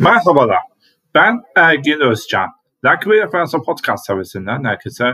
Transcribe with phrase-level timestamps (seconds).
[0.00, 0.58] Merhabalar,
[1.14, 2.48] ben Ergin Özcan.
[2.84, 5.12] Lucky Referansı Podcast servisinden herkese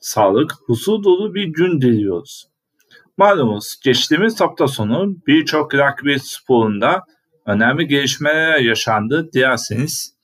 [0.00, 2.48] sağlık, huzur dolu bir gün diliyoruz.
[3.18, 7.02] Malumunuz geçtiğimiz hafta sonu birçok rugby sporunda
[7.46, 10.14] önemli gelişmeler yaşandı diyerseniz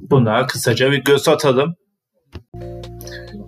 [0.00, 1.74] buna kısaca bir göz atalım.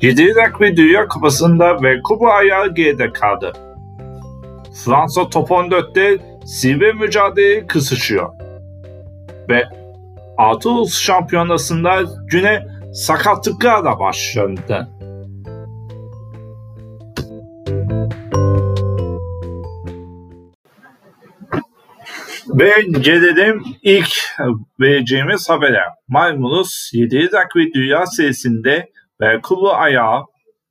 [0.02, 3.52] 7 rugby Dünya Kupası'nda ve kupa ayağı geride kaldı.
[4.84, 8.33] Fransa top 14'te zirve mücadeleyi kısışıyor.
[9.48, 9.80] Ve
[10.41, 14.89] Altı Ulus Şampiyonası'nda güne sakatlıklarla başladı.
[22.48, 24.09] Ve gelelim ilk
[24.81, 25.83] vereceğimiz habere.
[26.09, 28.89] Maymunuz 7 Rugby Dünya Serisi'nde
[29.20, 30.25] ve Kulu Ayağı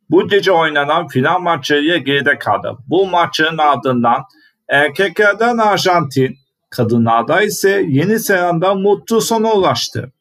[0.10, 2.78] bu gece oynanan final maçlarıyla geride kaldı.
[2.88, 4.24] Bu maçın ardından
[4.70, 6.39] erkeklerden Arjantin,
[6.70, 10.12] kadınlarda ise Yeni Zelanda mutlu sona ulaştı.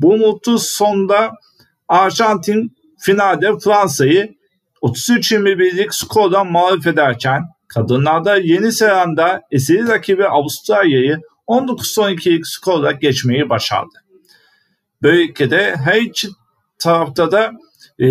[0.00, 1.30] Bu mutlu sonda
[1.88, 4.34] Arjantin finalde Fransa'yı
[4.82, 13.94] 33-21'lik skorla mağlup ederken kadınlarda Yeni Zelanda esiri rakibi Avustralya'yı 19-12'lik skorla geçmeyi başardı.
[15.02, 16.28] Böylelikle her iki
[16.78, 17.52] tarafta da
[18.00, 18.06] e,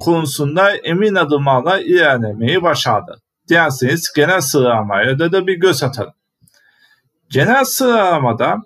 [0.00, 3.22] konusunda emin adımlarla ilerlemeyi başardı.
[3.48, 6.12] Dilerseniz genel sıralamaya da, da bir göz atalım.
[7.28, 8.56] Genel sıralamada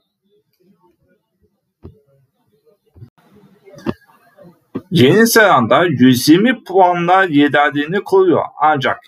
[4.91, 8.45] Yeni Zelanda 120 puanla liderliğini koruyor.
[8.63, 9.01] Ancak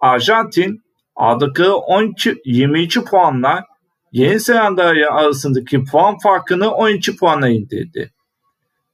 [0.00, 0.82] Arjantin
[1.16, 3.64] aldıkları 12, 22 puanla
[4.12, 8.12] Yeni Zelanda arasındaki puan farkını 12 puana indirdi.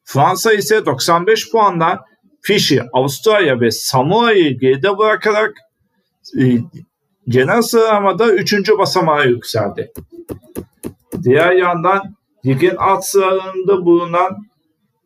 [0.04, 2.04] Fransa ise 95 puanla
[2.40, 5.54] Fişi, Avustralya ve Samoa'yı geride bırakarak
[6.40, 6.58] e,
[7.28, 8.70] genel sıralamada 3.
[8.78, 9.92] basamağa yükseldi.
[11.22, 12.14] Diğer yandan
[12.46, 14.46] ligin alt sıralarında bulunan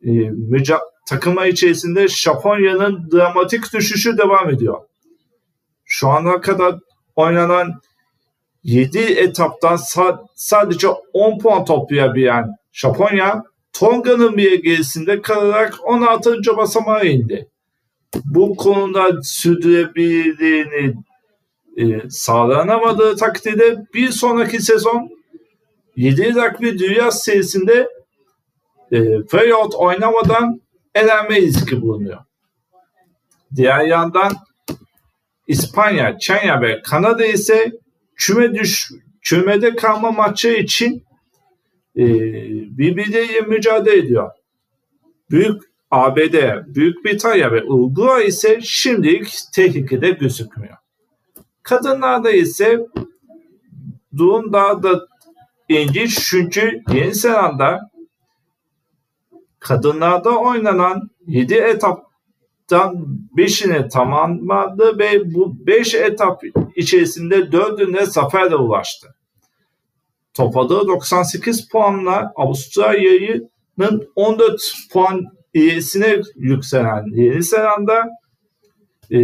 [0.03, 4.77] e, müca- takıma içerisinde Japonya'nın dramatik düşüşü devam ediyor.
[5.85, 6.75] Şu ana kadar
[7.15, 7.81] oynanan
[8.63, 13.43] 7 etaptan sa- sadece 10 puan toplayabilen Japonya
[13.73, 16.57] Tonga'nın bir gerisinde kalarak 16.
[16.57, 17.47] basamağa indi.
[18.25, 20.93] Bu konuda sürdürebilirliğini
[21.79, 25.09] e, sağlanamadığı takdirde bir sonraki sezon
[25.95, 27.89] 7 rugby dünya serisinde
[28.91, 30.61] e, playout oynamadan
[30.95, 32.19] elenme riski bulunuyor.
[33.55, 34.31] Diğer yandan
[35.47, 37.71] İspanya, Çenya ve Kanada ise
[38.15, 38.91] küme düş,
[39.21, 41.03] kümede kalma maçı için
[41.97, 42.05] e,
[42.77, 44.31] birbirleriyle mücadele ediyor.
[45.31, 45.61] Büyük
[45.91, 50.77] ABD, Büyük Britanya ve Uruguay ise şimdilik tehlikede gözükmüyor.
[51.63, 52.79] Kadınlarda ise
[54.17, 55.07] durum daha da
[55.69, 57.89] ilginç çünkü Yeni Zelanda
[59.59, 66.41] kadınlarda oynanan 7 etaptan 5'ini tamamladı ve bu 5 etap
[66.75, 69.15] içerisinde 4'üne zaferle ulaştı.
[70.33, 78.09] Topladığı 98 puanla Avustralya'nın 14 puan iyisine yükselen Yeni Zelanda
[79.11, 79.17] e,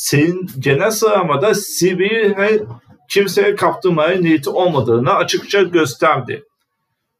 [0.00, 2.62] senin genel sıralamada CB'yi
[3.08, 6.44] kimseye kaptırmaya niyeti olmadığını açıkça gösterdi.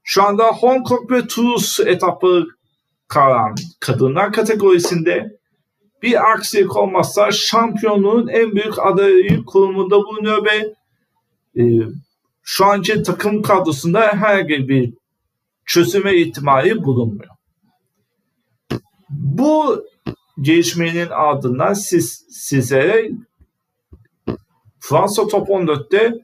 [0.03, 2.47] Şu anda Hong Kong ve Toulouse etapı
[3.09, 5.39] kalan kadınlar kategorisinde
[6.03, 10.75] bir aksilik olmazsa şampiyonluğun en büyük adayı konumunda bulunuyor ve
[11.63, 11.63] e,
[12.43, 14.95] şu anki takım kadrosunda herhangi bir
[15.67, 17.31] çözüme ihtimali bulunmuyor.
[19.11, 19.85] Bu
[20.41, 23.11] gelişmenin ardından siz, size
[24.81, 26.15] Fransa Top 14'te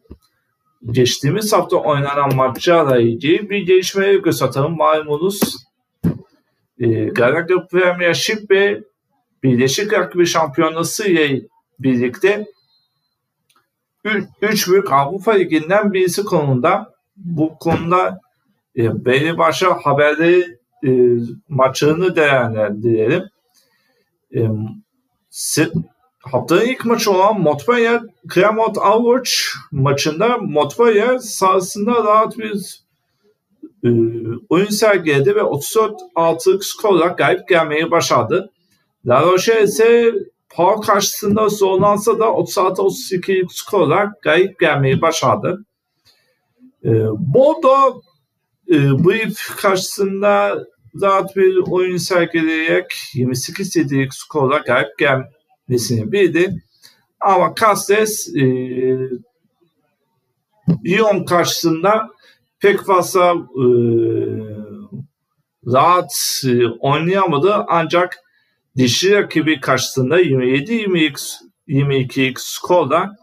[0.91, 4.77] geçtiğimiz hafta oynanan maçlarla ilgili bir gelişmeyi gösterelim.
[4.77, 5.41] Malumunuz
[6.79, 8.83] e, Galatasaray Premiership ve
[9.43, 11.43] Birleşik Rugby Şampiyonası ile
[11.79, 12.47] birlikte
[14.43, 18.21] üç büyük Avrupa Ligi'nden birisi konunda bu konuda
[18.77, 20.91] e, belli başlı haberleri e,
[21.49, 23.23] maçını değerlendirelim.
[26.23, 28.03] Haftanın ilk maçı olan Montpellier
[28.35, 29.31] Clermont Average
[29.73, 32.81] maçında Montpellier sahasında rahat bir
[33.85, 33.89] e,
[34.49, 38.51] oyun sergiledi ve 34-6'lık skorla galip gelmeyi başardı.
[39.07, 40.15] La Rochelle ise
[40.49, 45.65] Power karşısında zorlansa da 36-32'lik skorla galip gelmeyi başardı.
[46.85, 48.05] E, Bordeaux
[48.69, 48.77] e,
[49.23, 50.65] ip karşısında
[51.03, 56.63] rahat bir oyun sergileyerek 28-7'lik skorla galip gelmesini bildi.
[57.21, 58.45] Ama Castes e,
[60.87, 62.09] Lyon karşısında
[62.61, 63.65] pek fazla e,
[65.67, 68.19] rahat e, oynayamadı ancak
[68.77, 73.17] dişi rakibi karşısında 27-22 skorla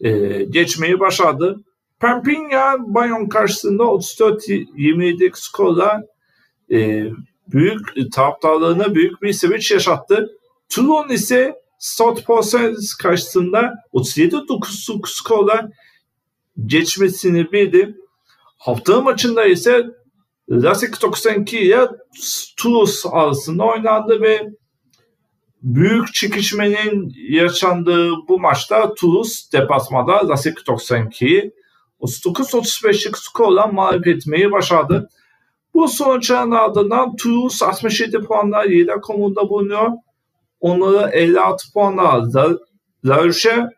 [0.00, 1.60] e, geçmeyi başardı.
[2.00, 6.02] Pampinya Bayon karşısında 34-27 skorla
[6.72, 7.04] e,
[7.48, 10.30] büyük taraftarlarına büyük bir sevinç yaşattı.
[10.68, 12.20] Toulon ise Stade
[13.02, 15.70] karşısında 37-9 skorla
[16.66, 17.96] geçmesini bildi.
[18.58, 19.86] Hafta maçında ise
[20.50, 21.88] Lasik 92 ile
[22.56, 24.50] Toulouse arasında oynandı ve
[25.62, 31.52] büyük çekişmenin yaşandığı bu maçta Toulouse deplasmanda Lasik 92'yi
[32.00, 35.08] 39-35'lik skorla mağlup etmeyi başardı.
[35.76, 39.90] Bu sonuçların ardından Toulouse 67 puanla yedek konumunda bulunuyor.
[40.60, 42.28] Onları 56 puanla
[43.04, 43.68] La Roche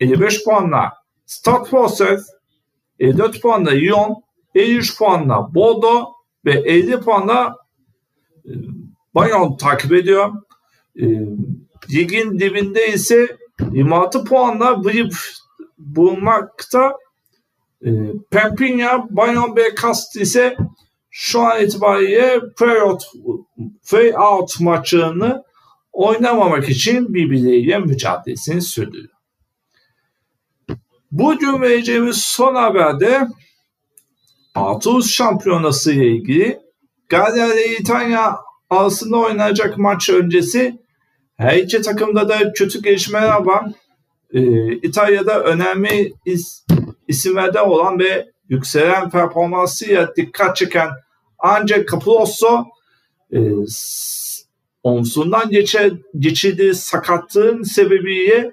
[0.00, 0.92] 55 puanla
[1.26, 2.22] Stade Français
[2.98, 4.22] 54 puanla Lyon
[4.54, 6.08] 53 puanla Bordeaux
[6.44, 7.56] ve 50 puanla
[8.44, 10.32] e, takip ediyor.
[10.96, 11.04] E,
[11.90, 13.36] ligin dibinde ise
[13.72, 15.34] 26 puanla Brief
[15.78, 16.92] bulunmakta.
[17.86, 17.90] E,
[19.10, 20.56] Bayern ve Kast ise
[21.16, 23.02] şu an itibariyle playout,
[23.90, 25.42] playout maçlarını
[25.92, 29.14] oynamamak için birbirleriyle mücadelesini sürdürüyor.
[31.10, 33.28] Bugün vereceğimiz son haberde
[34.54, 36.60] Atos Şampiyonası ile ilgili
[37.08, 38.36] Galya ile İtalya
[38.70, 40.78] arasında oynanacak maç öncesi
[41.36, 43.64] her iki takımda da kötü gelişmeler var.
[44.32, 46.66] Ee, İtalya'da önemli is,
[47.08, 50.88] isimlerden olan ve yükselen performansıyla dikkat çeken
[51.38, 52.64] ancak Capuzzo
[53.32, 53.38] e,
[54.82, 58.52] omzundan geçe, geçirdiği sakatlığın sebebiyle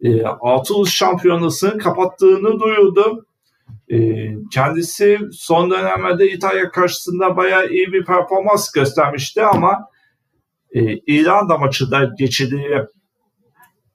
[0.00, 3.26] e, Atıl şampiyonasını kapattığını duyurdu.
[3.88, 9.88] E, kendisi son dönemlerde İtalya karşısında bayağı iyi bir performans göstermişti ama
[10.72, 12.68] e, İrlanda maçında geçirdiği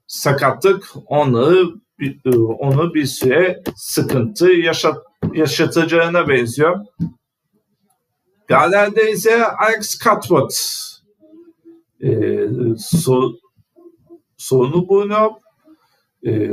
[0.08, 1.66] sakatlık onları
[2.26, 4.98] e, onu bir süre sıkıntı yaşat,
[5.34, 6.86] yaşatacağına benziyor.
[8.48, 10.54] Galler'de ise Alex Cuthbert
[12.02, 12.48] e,
[12.78, 13.31] so,
[14.38, 15.31] sorunu bulunuyor.
[16.26, 16.50] E,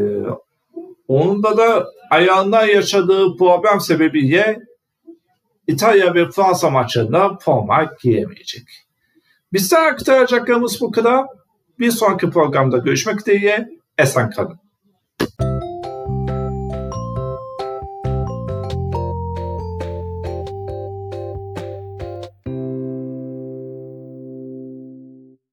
[1.08, 4.60] onun da ayağından yaşadığı problem sebebiyle
[5.66, 8.62] İtalya ve Fransa maçında forma giyemeyecek.
[9.52, 11.26] Bizden aktaracaklarımız bu kadar.
[11.78, 13.68] Bir sonraki programda görüşmek dileğiyle.
[13.98, 14.58] Esen kalın.